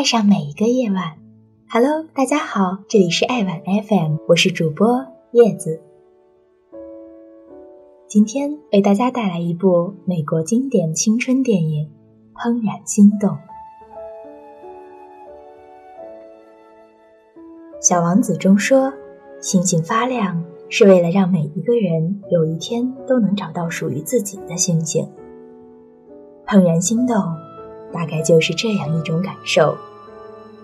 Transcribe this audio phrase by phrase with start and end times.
[0.00, 1.18] 爱上每一个夜晚。
[1.68, 5.82] Hello，大家好，这里是爱晚 FM，我是主播叶子。
[8.08, 11.90] 今天为大家带来一部美国经典青春电影
[12.40, 13.28] 《怦然心动》。
[17.78, 18.90] 小王子中说
[19.42, 25.06] ：“星星发亮是为了让每一个人有一天都能找到属于自己的星星。”
[26.48, 27.16] 怦然心动，
[27.92, 29.76] 大概就是这样一种感受。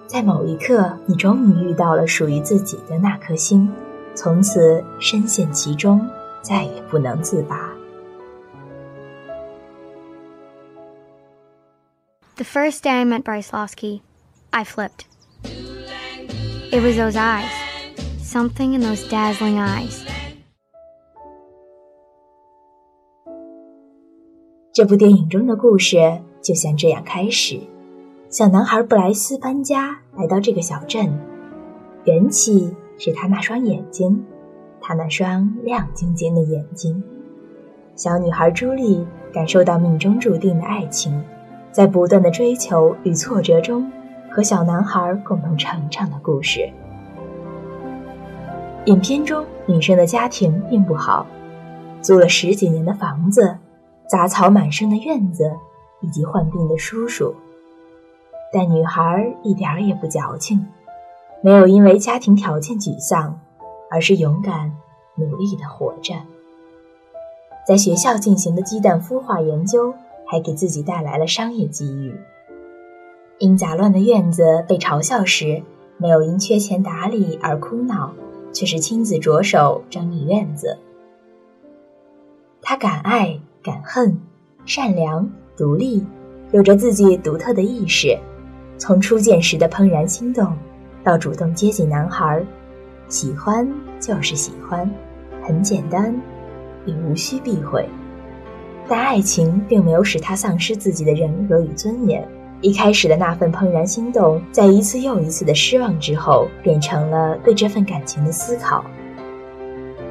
[0.06, 3.68] 在某一刻，你终于遇到了属于自己的那颗星，
[4.14, 6.08] 从此深陷其中，
[6.40, 7.74] 再也不能自拔。
[12.36, 14.00] The first day I met Bryce Losky,
[14.50, 15.06] I flipped.
[16.70, 17.50] It was those eyes,
[18.22, 20.02] something in those dazzling eyes.
[24.72, 27.58] 这部电影中的故事就像这样开始：
[28.28, 31.16] 小男孩布莱斯搬家来到这个小镇，
[32.04, 34.24] 缘起是他那双眼睛，
[34.80, 37.00] 他那双亮晶晶的眼睛。
[37.94, 41.22] 小女孩朱莉感受到命中注定的爱情，
[41.70, 43.90] 在不断的追求与挫折中，
[44.28, 46.68] 和小男孩共同成长的故事。
[48.86, 51.24] 影片中女生的家庭并不好，
[52.02, 53.56] 租了十几年的房子。
[54.08, 55.50] 杂草满身的院子，
[56.00, 57.34] 以及患病的叔叔，
[58.56, 60.66] 但女孩一点儿也不矫情，
[61.42, 63.38] 没有因为家庭条件沮丧，
[63.90, 64.72] 而是勇敢
[65.16, 66.14] 努力的活着。
[67.66, 69.92] 在学校进行的鸡蛋孵化研究，
[70.24, 72.18] 还给自己带来了商业机遇。
[73.36, 75.62] 因杂乱的院子被嘲笑时，
[75.98, 78.14] 没有因缺钱打理而哭闹，
[78.54, 80.78] 却是亲自着手整理院子。
[82.62, 83.38] 他敢爱。
[83.62, 84.16] 敢恨、
[84.64, 86.06] 善良、独立，
[86.52, 88.16] 有着自己独特的意识。
[88.78, 90.56] 从初见时的怦然心动，
[91.02, 92.44] 到主动接近男孩，
[93.08, 93.66] 喜欢
[93.98, 94.90] 就是喜欢，
[95.42, 96.14] 很简单，
[96.84, 97.88] 也无需避讳。
[98.88, 102.26] 但爱情并没有使他丧失自己的人格与尊严。
[102.60, 108.84] 一开始的那份怦然心动，在一次又一次的失望之后，变成了对这份感情的思考：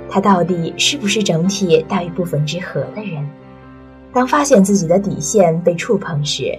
[0.10, 3.28] 他到底是不是整体大于部分之和的人？
[4.14, 6.58] 当发现自己的底线被触碰时，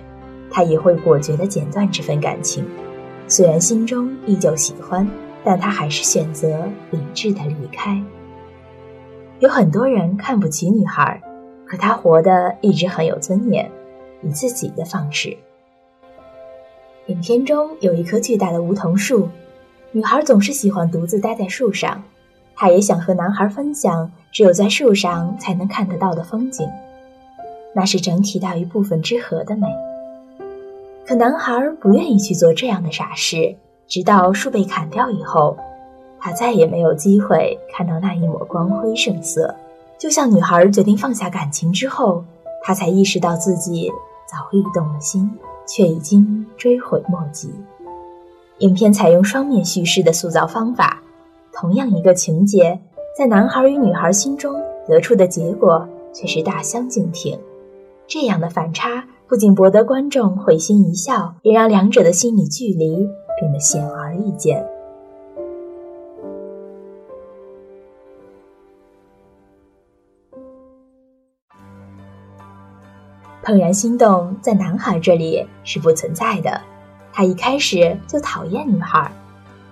[0.56, 2.67] 他也会果决地剪断这份感情。
[3.28, 5.06] 虽然心中依旧喜欢，
[5.44, 8.03] 但他还是选择理智地离开。
[9.39, 11.21] 有很多人看不起女孩，
[11.67, 13.71] 可她活得一直很有尊严，
[14.22, 15.37] 以自己的方式。
[17.09, 19.28] 影片中有一棵巨大的梧桐树，
[19.93, 22.03] 女孩总是喜欢独自待在树上，
[22.55, 26.67] 她也想和男孩分享只有在树上才能看得到的风景。
[27.75, 29.67] 那是整体大于部分之和的美。
[31.06, 33.55] 可男孩不愿意去做这样的傻事，
[33.87, 35.56] 直到树被砍掉以后，
[36.19, 39.55] 他再也没有机会看到那一抹光辉盛色。
[39.97, 42.25] 就像女孩决定放下感情之后，
[42.65, 43.89] 他才意识到自己
[44.27, 45.31] 早已动了心，
[45.65, 47.55] 却已经追悔莫及。
[48.59, 51.00] 影片采用双面叙事的塑造方法，
[51.53, 52.81] 同样一个情节，
[53.17, 57.38] 在男孩与女孩心中得出的结果却是大相径庭。
[58.09, 63.09] 这样的反差不仅博得观众会心一笑，也让两者的心理距离
[63.41, 64.64] 变得显而易见。
[73.42, 76.60] 怦然心动在男孩这里是不存在的，
[77.12, 79.10] 他一开始就讨厌女孩，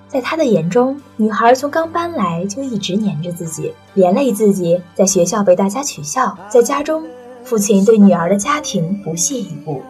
[0.09, 7.05] 在他的眼中，女孩从刚搬来就一直黏着自己，连累自己在学校被大家取笑，在家中。
[7.45, 9.83] 父亲对女儿的家庭不屑一顾，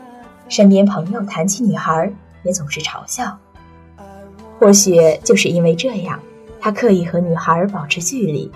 [0.49, 3.39] 身边朋友谈起女孩也总是嘲笑。
[4.59, 6.21] 或许就是因为这样，
[6.61, 8.51] 他刻意和女孩保持距离，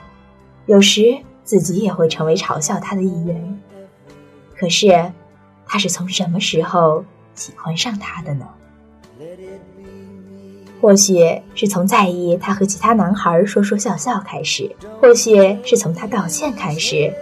[0.66, 3.60] 有时自己也会成为嘲笑他的一员。
[4.56, 5.12] 可是，
[5.64, 8.48] 他是从什么时候喜欢上她的呢？
[10.80, 17.12] 或许是从在意他和其他男孩说说笑笑开始，或许是从他道歉开始。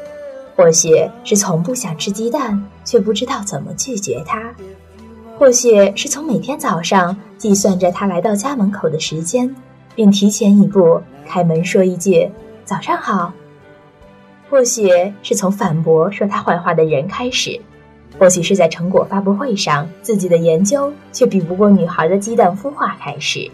[0.57, 4.41] 或许是从不想吃鸡蛋，却不知道怎么拒绝他；
[5.39, 9.55] 或许是从每天早上计算着他来到家门口的时间，
[9.95, 12.31] 并提前一步开门说一句
[12.65, 13.31] “早上好”；
[14.49, 14.91] 或许
[15.23, 17.61] 是从反驳说他坏话的人开始；
[18.19, 23.51] 或许是在成果发布会上，自己的研究却比不过女孩的鸡蛋孵化开始；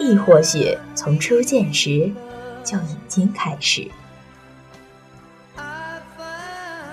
[0.00, 2.10] 亦或许从初见时
[2.64, 3.86] 就已经开始。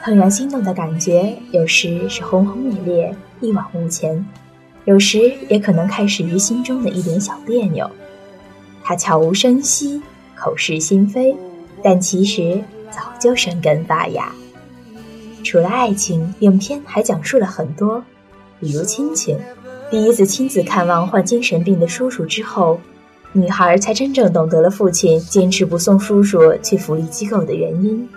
[0.05, 4.23] 怦然心动的感觉，有时是轰轰烈烈、一往无前，
[4.83, 7.89] 有时也可能开始于心中的一点小别扭。
[8.83, 9.99] 他悄无声息，
[10.35, 11.35] 口是心非，
[11.81, 14.31] 但其实早就生根发芽。
[15.43, 18.03] 除了爱情，影片还讲述了很多，
[18.59, 19.35] 比如亲情。
[19.89, 22.79] 第一次亲自看望患精神病的叔叔之后，
[23.33, 28.07] 女孩才真正懂得了父亲坚持不送叔叔去福利机构的原因。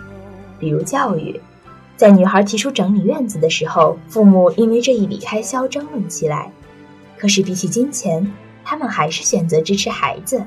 [0.59, 1.39] 比如教育，
[1.99, 6.49] 在女孩提出整理院子的时候，父母因为这一笔开销争论起来。
[7.17, 8.25] 可是比起金钱，
[8.63, 10.41] 他们还是选择支持孩子，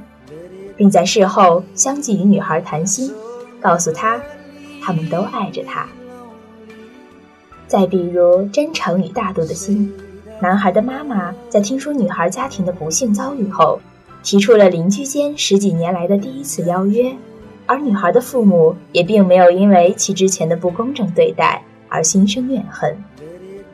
[0.79, 3.13] 并在事后相继与女孩谈心，
[3.61, 4.19] 告诉她，
[4.83, 5.87] 他们都爱着她。
[7.67, 9.93] 再比如真诚与大度的心。
[10.41, 13.79] 男孩的妈妈在听说女孩家庭的不幸遭遇后，
[14.23, 17.15] 提出了邻居间十几年来的第一次邀约，
[17.73, 22.95] 而女孩的父母也并没有因为其之前的不公正对待而心生怨恨，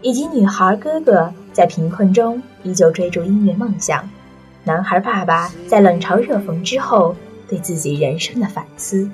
[0.02, 4.08] 以及女孩哥哥在贫困中依旧追逐音乐梦想，
[4.62, 7.16] 男孩爸爸在冷嘲热讽之后
[7.48, 9.10] 对自己人生的反思。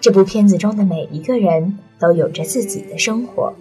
[0.00, 3.52] 这部片子中的每一个人都有着自己的生活。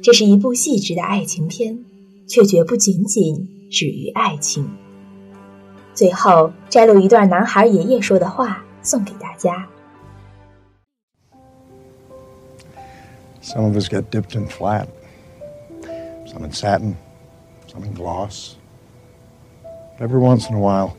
[0.00, 1.84] 这是一部细致的爱情片，
[2.28, 4.70] 却绝不仅仅止于爱情。
[5.92, 9.67] 最后摘录一段男孩爷爷说的话，送给大家：
[13.41, 14.87] Some of us get dipped in flat,
[16.25, 16.95] some in satin,
[17.67, 18.55] some in gloss.
[19.99, 20.95] Every once in a while,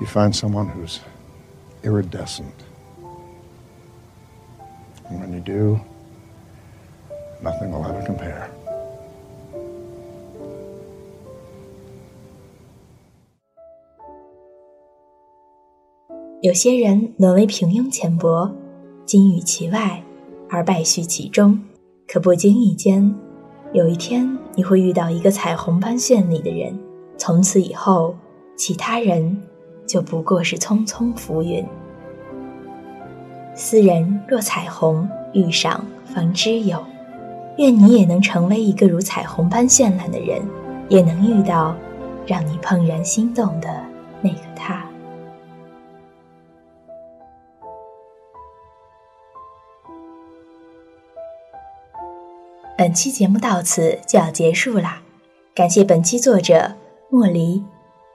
[0.00, 1.00] you find someone who's
[1.82, 2.54] iridescent.
[5.10, 5.80] And when you do,
[7.42, 8.48] Nothing will ever compare.
[16.47, 18.49] 有些人沦为平庸浅薄，
[19.05, 20.01] 金玉其外，
[20.47, 21.59] 而败絮其中。
[22.07, 23.13] 可不经意间，
[23.73, 26.79] 有一天你会遇到一个彩虹般绚丽的人，
[27.17, 28.15] 从此以后，
[28.55, 29.37] 其他人
[29.85, 31.65] 就不过是匆匆浮云。
[33.53, 36.81] 斯人若彩虹，遇上方知有。
[37.57, 40.41] 愿你也能成为一个如彩虹般绚烂的人，
[40.87, 41.75] 也能遇到
[42.25, 43.67] 让你怦然心动的
[44.21, 44.86] 那个他。
[52.77, 55.01] 本期节目到此就要结束啦，
[55.55, 56.73] 感谢本期作者
[57.09, 57.63] 莫离、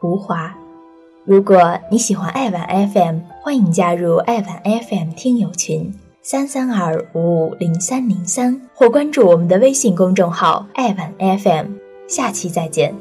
[0.03, 0.57] 吴华。
[1.25, 5.93] 如果你喜欢爱晚 FM，欢迎加入爱晚 FM 听友群。
[6.23, 11.73] 三三二五五零三零三，或关注我们的微信公众号“爱晚 FM”。
[12.07, 12.95] 下期再见。